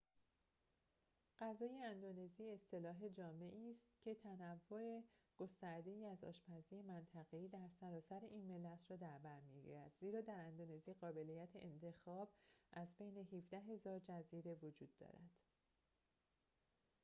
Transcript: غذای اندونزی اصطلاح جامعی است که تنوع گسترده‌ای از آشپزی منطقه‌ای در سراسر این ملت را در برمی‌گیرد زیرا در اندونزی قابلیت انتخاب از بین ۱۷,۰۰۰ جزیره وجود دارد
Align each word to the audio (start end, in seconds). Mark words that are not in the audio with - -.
غذای 1.41 1.83
اندونزی 1.83 2.49
اصطلاح 2.51 3.09
جامعی 3.09 3.71
است 3.71 3.85
که 4.03 4.13
تنوع 4.15 5.03
گسترده‌ای 5.37 6.05
از 6.05 6.23
آشپزی 6.23 6.81
منطقه‌ای 6.81 7.47
در 7.47 7.67
سراسر 7.79 8.19
این 8.31 8.45
ملت 8.45 8.79
را 8.89 8.95
در 8.97 9.17
برمی‌گیرد 9.17 9.91
زیرا 9.99 10.21
در 10.21 10.39
اندونزی 10.45 10.93
قابلیت 10.93 11.49
انتخاب 11.55 12.29
از 12.73 12.87
بین 12.99 13.15
۱۷,۰۰۰ 13.27 14.23
جزیره 14.23 14.55
وجود 14.61 14.97
دارد 14.99 15.31